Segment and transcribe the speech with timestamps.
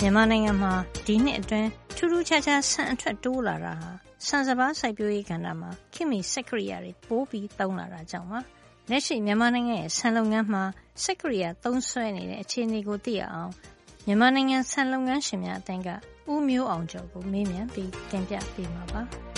[0.00, 0.72] မြန်မာနိုင်ငံမှာ
[1.06, 3.90] ဒီနှစ်အတွင်းထူးထူးခြားခြားဆန်အထွက်တိုးလာတာဟာ
[4.26, 8.38] ဆန်စပါးစိုက်ပျိုးရေးကဏ္ဍမှာခေတ်မီစက်ကရိယာတွေပိုပြီးသုံးလာတာကြောင့်ပါ။
[8.90, 10.62] လက်ရှိမြန်မာနိုင်ငံရဲ့ဆန်လုပ်ငန်းမှာ
[11.02, 13.52] စက်ကရိယာသုံးစွဲနေတဲ့အခြေအနေကိုသိရအောင်
[14.06, 15.88] မြန်မာနိုင်ငံဆန်လုပ်ငန်းရှင်များအသင်းက
[16.32, 19.02] ဦးမျိုးအောင်ကျော်ကိုမေးမြန်းပြီးတင်ပြပေးမှာပါ။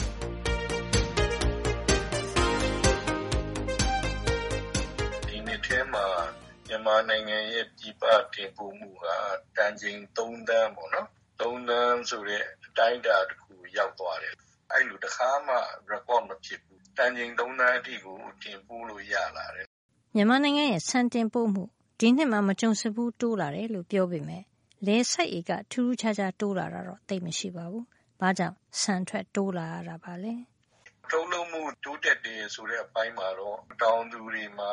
[6.73, 8.03] မြန်မာနိုင်ငံရဲ့ ပြည်ပ
[8.35, 9.07] တင်ပို့မှုက
[9.57, 11.09] တန်ချိန် ၃ သန်းပေါ့နော်။
[11.41, 14.35] ၃ သန်းဆိုတဲ့ အတိုင်းအတာတခုကို ရောက်သွားတယ်။
[14.73, 15.57] အဲဒီလို တခါမှ
[15.93, 19.67] record မဖြစ်ဘူး။တန်ချိန် ၃ သန်းအထိကို တင်ပို့လို့ ရလာတယ်။”
[20.15, 21.65] မြန်မာနိုင်ငံရဲ့ ဆန်တင်ပို့မှု
[22.01, 24.45] ဒီနှစ်မှာ မကြုံစဖူး တိုးလာတယ်လို့ ပြောပေမယ့်
[24.87, 27.85] လယ်စိုက်ဧက ထူးထူးခြားခြား တိုးလာတာတော့ သိပ်မရှိပါဘူး။
[28.21, 30.35] ဘာကြောင့် ဆန်အထွက် တိုးလာရတာပါလဲ။
[31.11, 34.73] “ထုတ်လုပ်မှု တိုးတက်တယ်ဆိုတဲ့ အပိုင်းမှာတော့ တောင်သူတွေမှာ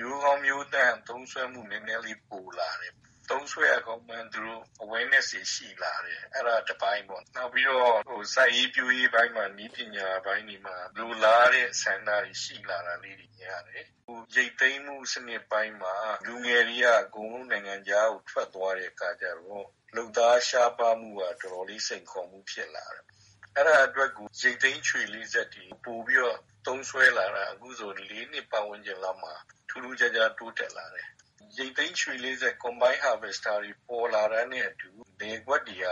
[0.00, 2.92] မျိုးကောင်းမျိုးသန့် သုံးစွဲမှု နည်းနည်းလေး ပိုလာတယ်။
[3.30, 13.84] သုံးစွဲရကောင်းမှန်း သူတို့ awareness တွေ ရှိလာတယ်။အဲဒါတပိုင်းပေါ့။နောက်ပြီးတော့ စိုက်ရေးပျိုးရေးပိုင်းမှာ နည်းပညာပိုင်းတွေမှာ လိုလားတဲ့ဆန္ဒတွေ ရှိလာတာလေးတွေမြင်ရတယ်။
[14.34, 15.94] ရိတ်သိမ်းမှုစနစ်ပိုင်းမှာ
[16.26, 23.04] လူငယ်တွေက အကုန်လုံး နိုင်ငံခြားကို ထွက်သွားတဲ့အခါကျတော့ လုပ်သားရှားပါးမှုက တော်တော်လေး စိန်ခေါ်မှုဖြစ်လာတယ်။
[23.56, 29.34] အဲဒါအတွက်ကို ရိတ်သိမ်းခြွေလှေစက်တွေ ပိုပြီးတော့ သုံးစွဲလာတာ အခုဆို ၄ နှစ်ပတ်ဝန်းကျင်လောက်မှာ
[29.68, 31.06] ထူးထူးခြားခြား တိုးတက်လာတယ်။
[31.56, 35.86] ရိတ်သိမ်းခြွေလှေစက် Combine Harvester တွေ ပေါ်လာတာနဲ့အတူ လယ်ကွက်တွေက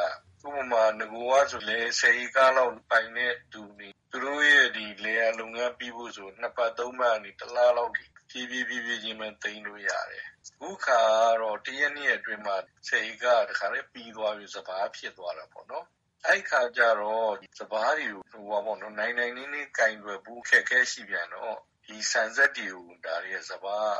[0.47, 4.69] ဥပမာ နဂိုကဆိုလယ် ၁၀ ဧကလောက် ပိုင်တဲ့သူတွေ သူတို့ရဲ့
[5.05, 12.57] လယ်ယာလုပ်ငန်းပြီးဖို့ဆိုနှစ်ပတ်သုံးပတ်ကနေ တလလောက်အထိဖြည်းဖြည်းဖြည်းချင်းပဲ သိမ်းလို့ရတယ်။အခုအခါကတော့ တရက် နှစ်ရက်အတွင်းမှာ
[12.89, 15.85] ၁၀ ဧကက တခါတည်း ပြီးသွားပြီး စပါးဖြစ်သွားတာပေါ့နော်။
[16.27, 21.57] အဲဒီအခါကျတော့ စပါးတွေကို နိုင်နိုင်နင်းနင်း ကိုင်တွယ်ဖို့ အခက်အခဲရှိပြန်တော့
[21.89, 23.95] ဒီဆန်စက်တွေကို ဒါတွေက စပါး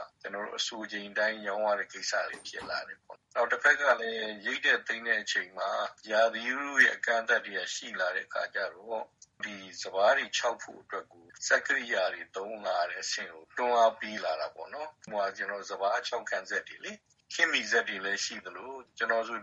[0.57, 5.71] အဆိုချိန်အတိုင်း ရောင်းရတဲ့ကိစ္စတွေ ဖြစ်လာတယ်ပေါ့။နောက်တဖက်ကလည်း ရိတ်တဲ့သိမ်းတဲ့အချိန်မှာ
[6.11, 9.03] ရာသီဥတုရဲ့ အကန့်အသတ်တွေက ရှိလာတဲ့အခါကျတော့
[9.45, 15.27] ဒီစပါးတွေ ခြောက်ဖို့အတွက်ကို စက်ကိရိယာတွေ သုံးလာရတဲ့အဆင့်ကို တွန်းအားပေးလာတာပေါ့နော်။ဥပမာ
[15.71, 16.93] စပါးခြောက်ခံစက်တွေလေ
[17.33, 19.39] ခေတ်မီစက်တွေလည်း ရှိသလို ကျနော်ဆို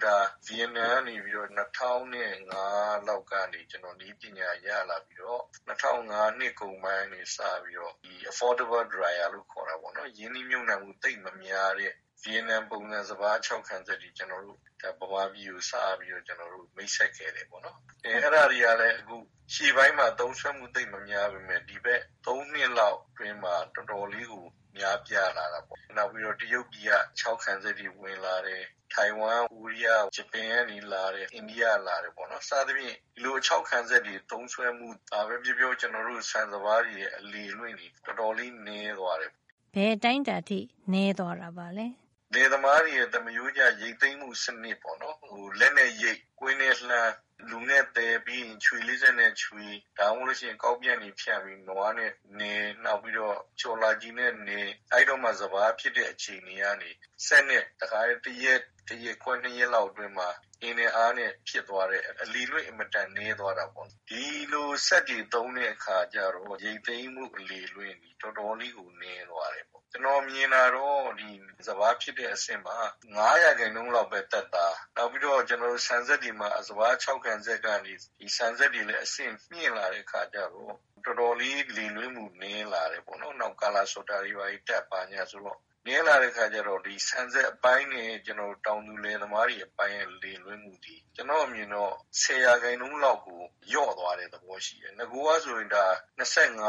[0.45, 2.63] ဗီယက်နမ်ကနေပြီးတော့ ၂၀၀၅
[3.07, 7.93] လောက်ကနေ ကျနော် နည်းပညာရလာပြီးတော့ ၂၀၀၅ နှစ်ကုန်ပိုင်းကနေ စပြီးတော့
[8.29, 11.93] Affordable Dryer လို့ခေါ်တာပေါ့နော်။ရင်းနှီးမြှုပ်နှံမှု သိပ်မများတဲ့
[12.23, 14.59] ဗီယက်နမ်ပုံစံစပါးခြောက်ခံစက်တွေကျနော်တို့
[14.99, 19.15] ဗမာပြည်ကိုစပြီးတော့ကျနော်တို့မိတ်ဆက်ခဲ့တယ်ပေါ့နော်။အဲဒါတွေကလည်းအခု
[19.53, 24.45] ရှေ့ပိုင်းမှာသုံးစွဲမှုသိပ်မများပေမယ့်ဒီဘက်၃နှစ်လောက်အတွင်းမှာတော်တော်လေးကို
[24.77, 28.63] များပြားလာတာပေါ့။နောက်ပြီးတော့တရုတ်ပြည်ကခြောက်ခံစက်တွေဝင်လာတယ်။
[28.93, 39.31] ထိုင်ဝမ်၊ကိုရီးယား၊ဂျပန်ကနေလာတယ်။အိန္ဒိယကလာတယ်ပေါ့နော်။စသဖြင့်ဒီလိုအခြောက်ခံစက်တွေသုံးစွဲမှုဘာပဲပြောပြောကျနော်တို့ဆန်စပါးတွေရဲ့အလေအလွင့်တွေတော်တော်လေးနည်းသွားတယ်။
[39.75, 40.59] ဘယ်အတိုင်းအတာအထိ
[40.91, 41.87] နည်းသွားတာပါလဲ
[42.33, 45.17] လယ်သမားတွေရဲ့ သမရိုးကျ ရိတ်သိမ်းမှုစနစ်ပေါ့နော်။
[45.59, 47.11] လက်နဲ့ရိတ်၊ကွင်းနဲ့လှန်း၊
[47.49, 49.65] လူနဲ့သယ် ပြီးရင် ခြွေလေးစက်နဲ့ခြွေ
[49.99, 56.49] ဒါမှမဟုတ်လို့ရှိရင် ကောက်ပြန့်တွေဖြန့်ပြီး နွားနဲ့နယ်နောက်ပြီးတော့ ချော်လာဂျီနဲ့နယ်အဲဒီတော့မှ စပါးဖြစ်တဲ့ အချိန်က
[56.81, 56.89] နေ
[57.27, 60.29] စက်နဲ့ တခါတည်း တရက် တရက်ခွဲ နှစ်ရက်လောက်အတွင်းမှာ
[60.61, 64.23] အင်နဲ့အားနဲ့ ဖြစ်သွားတဲ့ အလေအလွင့် အင်မတန် နည်းသွားတာပေါ့။ဒီ
[64.53, 69.32] လိုစက်တွေ သုံးတဲ့အခါကျတော့ ရိတ်သိမ်းမှု အလေအလွင့်တော်တော်လေးကို နည်းသွား
[69.63, 71.03] တယ်။ကျနော်မြင်တာတော့
[71.67, 72.77] စပါးဖြစ်တဲ့အဆင့်မှာ
[73.17, 77.93] ၅ရာခိုင်နှုန်းလောက်ပဲသက်သာ။နောက်ပြီးတော့ကျနော်တို့ဆန်စက်တွေမှာစပါးခြောက်ခံစက်ကနေ
[78.37, 80.75] ဆန်စက်တွေလည်းအဆင့်မြင့်လာတဲ့အခါကျတော့
[81.05, 93.41] တော်တော်လေးလေလွင့်မှုနည်းလာတယ်ပေါ့နော်။နောက်ကာလာရှော့တာတွေဘာတွေတပ်ဘာညာဆိုတော့နည်းလာတဲ့အခါကျတော့ဆန်စက်အပိုင်းနဲ့တောင်သူလယ်သမားတွေအပိုင်းရဲ့လေလွင့်မှုသည်ကျနော့်အမြင်တော့၁၀ရာခိုင်နှုန်းလောက်ကို
[93.71, 95.79] လျော့သွားတဲ့သဘောရှိတယ်။နဂိုကဆိုရင်၂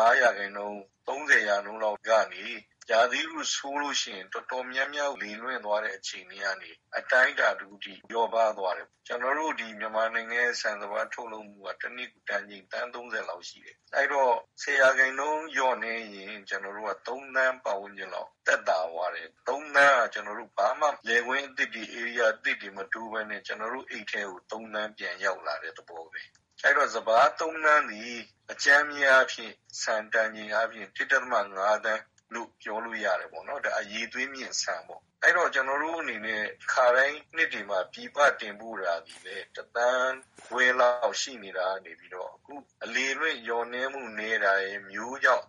[0.01, 0.77] ၅ရာခိုင်နှုန်း၊
[1.09, 2.45] ၃၀ရာခိုင်နှုန်းလောက်ကနေ
[2.91, 14.75] ရာသီဥတုဆိုးလို့ရှိရင် တော်တော်များများ လေလွင့်သွားတဲ့ အခြေအနေကနေ အတိုင်းအတာတခုအထိ လျော့ပါးသွားတယ်။ကျနော်တို့ မြန်မာနိုင်ငံရဲ့ ဆန်စပါး ထုတ်လုပ်မှုက တနှစ်ကို တန်ချိန် သန်း ၃၀ လောက်ရှိတယ်။အဲဒီတော့ ၁၀
[14.81, 19.79] ရာခိုင်နှုန်း လျော့နည်းရင် ကျနော်တို့က ၃ သန်း ပတ်ဝန်းကျင်လောက် သက်သာသွားတယ်။၃ သန်းက
[20.15, 26.23] ကျနော်တို့ ဘာမှ လယ်ကွင်းအသစ်တွေ ဧရိယာအသစ်တွေ မတိုးဘဲနဲ့ ကျနော်တို့ အိတ်ထဲကို ၃ သန်း ပြန်ရောက်လာတဲ့ သဘောပဲ။
[26.65, 28.17] အဲဒီတော့ စပါး ၃ သန်းသည်
[28.53, 32.03] အကြမ်းဖျင်းအားဖြင့် ဆန်တန်ချိန်အားဖြင့် ၁.၅ သန်း
[32.35, 36.43] လို့ ပြောလို့ရတယ်ပေါ့နော်။ဒါ အရည်အသွေးမြင့်ဆန်ပေါ့။အဲဒီတော့ ကျနော်တို့အနေနဲ့
[36.73, 42.55] ခါတိုင်းနှစ်တွေမှာ ပြည်ပတင်ပို့တာသည်လည်းတသန်းခွဲလောက် ရှိနေတာကနေပြီးတော့ အခု
[42.85, 45.45] အလေအလွင့် လျော့နည်းမှု နည်းတာရယ်၊မျိုးကြောင့်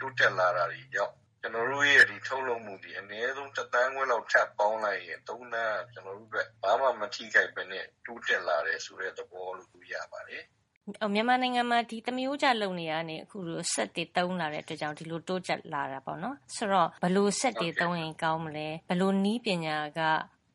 [0.00, 5.56] တိုးတက်လာတာတွေကြောင့် ကျနော်တို့ရဲ့ ထုတ်လုပ်မှုသည် အနည်းဆုံးတသန်းခွဲလောက် ထပ်ပေါင်းလိုက်ရင် ၃ သန်းက
[5.92, 10.42] ကျနော်တို့အတွက် ဘာမှ မထိခိုက်ဘဲနဲ့ တိုးတက်လာတယ်ဆိုတဲ့ သဘောလို့ပြောလို့ရပါတယ်
[11.14, 20.00] မြန်မာနိုင်ငံမှာ ဒီသမရိုးကျလုပ်နေတာကနေ အခုလို စက်တွေသုံးလာတဲ့အတွက်ကြောင့် ဒီလိုတိုးတက်လာတာပေါ့နော်။ဆိုတော့ ဘယ်လိုစက်တွေ သုံးရင် ကောင်းမလဲ။ဘယ်လိုနည်းပညာက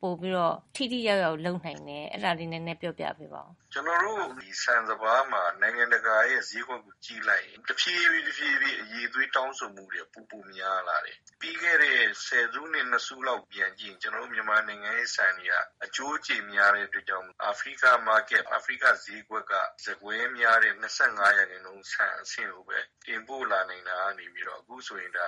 [0.02, 8.06] ပိုပြီးတော့ ထိထိရောက်ရောက် လုပ်နိုင်တယ်။အဲဒါလေး နည်းနည်း ပြောပြပေးပါဦး။ ကျနော်တို့ဆန်စပါးမှာနိုင်ငံတကာရဲ့ဈေးကွက်ကိုကြည့်လိုက်ရင်တဖြည်း
[8.36, 19.52] ဖြည်းအရည်အသွေးတောင်းဆိုမှုတွေပိုပိုများလာတယ်။ပြီးခဲ့တဲ့ဆယ်စုနှစ်နှစ်စုလောက်ပြန်ကြည့်ရင်ကျနော်တို့မြန်မာနိုင်ငံရဲ့ဆန်တွေကအကျိုးကျေများတဲ့အတွက်ကြောင့်အာဖရိက Market အာဖရိကဈေးကွက်က
[19.84, 20.84] ဆန်ကွဲများတဲ့၂
[21.18, 25.20] ၅ရာခိုင်နှုန်းဆန်အဆင့်ကိုပဲတင်ပို့လာနိုင်တာကနေပြီးတော့အခုဆိုရင်၂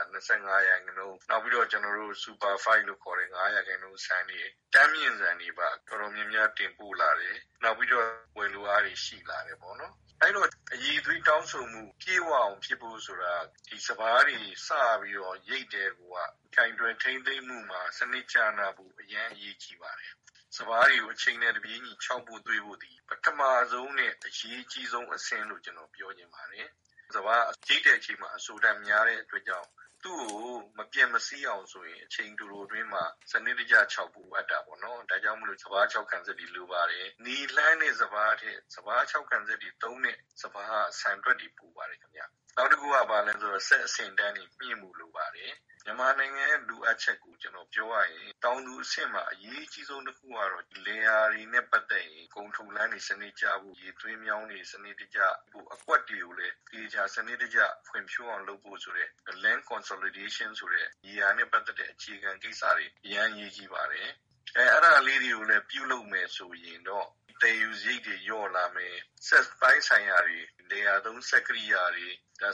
[0.57, 4.43] ၅ရာခိုင်နှုန်း။နောက်ပြီးတော့ကျနော်တို့ Super Fine လို့ခေါ်တဲ့၅ရာခိုင်နှုန်းဆန်တွေ
[4.75, 8.07] တန်းမြင့်ဆန်တွေပါတော်တော်များများတင်ပို့လာတယ်။နောက်ပြီးတော့
[8.39, 13.35] ဝယ်လိုအားတွေ ရှိလာတယ်ပေါ့နော်။အဲဒီတော့ အရည်အသွေး တောင်းဆိုမှု ပြည့်ဝအောင်ဖြစ်ဖို့ဆိုတာ
[13.69, 14.69] ဒီစပါးတွေ စ
[15.01, 16.19] ပြီးတော့ ရိတ်ကတည်းကိုက
[16.57, 20.13] ကိုင်တွယ်ထိန်းသိမ်းမှုမှာ စနစ်ကျနဖို့ အရမ်းအရေးကြီးပါတယ်။
[20.57, 23.41] စပါးတွေကို အချိန်နဲ့တပြေးညီ ခြောက်ဖို့ သွေးဖို့သည် ပထမ
[23.73, 26.67] ဆုံးနဲ့ အရေးကြီးဆုံးအဆင့်လို့ ကျနော်ပြောချင်ပါတယ်။
[27.15, 29.69] စပါးရိတ်တဲ့အချိန်မှာ အစိုဓာတ်များတဲ့အတွက်ကြောင့်
[30.05, 42.23] သူ့ကို မပျက်မစီးအောင်ဆိုရင် အချိန်တိုတိုအတွင်းမှာ စနစ်တကျ ခြောက်ဖို့ အပ်တာပေါ့နော်။ဒါကြောင့်မို့လို့စပါးခြောက်ခံစက်တွေ လိုပါတယ်။နီလှန်းတဲ့ စပါးထက် စပါးခြောက်ခံစက်တွေသုံးတဲ့ စပါးကဆန်ထွက်တွေ ပိုပါတယ်ခင်ဗျ။
[42.61, 45.53] နောက်တခုက ဘာလဲဆိုတော့ စက်အဆင့်အတန်းတွေ မြှင့်ဖို့လိုပါတယ်
[45.85, 50.51] မြန်မာနိုင်ငံရဲ့ လိုအပ်ချက်ကို ကျနော်ပြောရရင် တောင်သူအဆင့်မှာ အရေးအကြီးဆုံးတခုကတော့
[50.87, 55.21] လယ်ယာတွေနဲ့ ပတ်သက်ရင် ကုန်ထုတ်လမ်းတွေ စနစ်ကျဖို့၊ရေသွေးမြောင်းတွေ စနစ်တကျ
[55.51, 59.09] ဖို့၊အကွက်တွေကိုလည်း သေချာစနစ်တကျ ဖွံ့ဖြိုးအောင်လုပ်ဖို့ဆိုတဲ့
[59.43, 64.09] Land Consolidation ဆိုတဲ့ မြေယာနဲ့ ပတ်သက်တဲ့ အခြေခံကိစ္စတွေ အရမ်းအရေးကြီးပါတယ်။
[64.57, 67.07] အဲဒါလေးတွေကိုလည်း ပြုလုပ်မယ်ဆိုရင်တော့
[67.43, 68.97] သယ်ယူစရိတ်တွေ လျော့လာမယ်။
[69.29, 70.39] စက်ပိုင်းဆိုင်ရာတွေ
[70.71, 72.09] လယ်ယာသုံး စက်ကိရိယာတွေ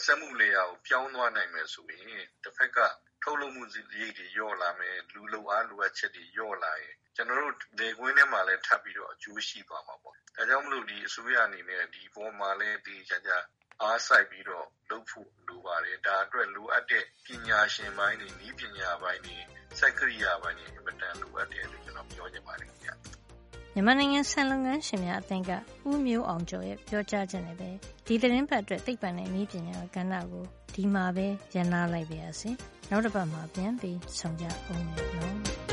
[0.04, 2.78] စက်မှုလယ်ယာကို ပြောင်းသွားနိုင်မယ်ဆိုရင်တဖက်က
[3.22, 13.38] ထုတ်လုပ်မှုစရိတ်တွေ လျော့လာမယ်။လူလုပ်အားလိုအပ်ချက်တွေ လျော့လာရင် ကျနော်တို့ လယ်ကွင်းထဲမှာလည်း ထပ်ပြီးတော့ အကျိုးရှိသွားမှာပေါ့။ဒါကြောင့်မို့လို့အစိုးရအနေနဲ့ ဒီအပေါ်မှာလည်း သေသေချာချာ
[13.82, 19.36] အားစိုက်ပြီးတော့ လုပ်ဖို့လိုပါတယ်။ဒါအတွက် လိုအပ်တဲ့ ပညာရှင်ပိုင်းတွေ၊နည်းပညာပိုင်းတွေ၊
[19.78, 22.92] စက်ကိရိယာပိုင်းတွေ အင်မတန် လိုအပ်တယ်လို့ ကျနော် ပြောချင်ပါတယ်ခင်ဗျ။
[23.74, 25.50] မြန်မာနိုင်ငံဆန်လုပ်ငန်းရှင်များအသင်းက
[25.88, 27.70] ဦးမျိုးအောင်ကျော်ရဲ့ ပြောကြားချက်နဲ့ပဲ
[28.06, 30.44] ဒီသီတင်းပတ်အတွက် သိပ္ပံနဲ့နည်းပညာကဏ္ဍကို
[30.74, 32.50] ဒီမှာပဲ ရပ်နားလိုက်ပါရစေ။
[32.90, 35.38] နောက်တပတ်မှာ ပြန်ပြီးဆုံကြဦးမယ်နော်။